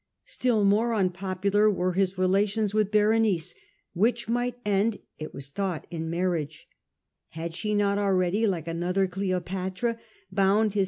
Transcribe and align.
Still 0.25 0.63
more 0.63 0.95
unpopular 0.95 1.69
were 1.69 1.93
his 1.93 2.17
lions 2.17 2.17
with 2.17 2.21
relations 2.21 2.73
with 2.73 2.89
Berenice, 2.91 3.53
which 3.93 4.27
might 4.27 4.55
end, 4.65 4.95
it 5.19 5.25
werc"oun 5.27 5.33
was 5.35 5.49
thought, 5.49 5.85
in 5.91 6.09
marriage. 6.09 6.67
Had 7.27 7.53
she 7.53 7.75
not 7.75 7.99
already, 7.99 8.47
like 8.47 8.67
another 8.67 9.05
Cleopatra, 9.05 9.99
bound 10.31 10.69
his 10.73 10.77
yield. 10.77 10.79